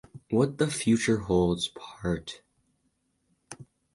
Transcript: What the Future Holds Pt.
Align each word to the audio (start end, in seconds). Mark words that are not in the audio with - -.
What 0.31 0.57
the 0.57 0.67
Future 0.67 1.17
Holds 1.19 1.67
Pt. 1.69 2.41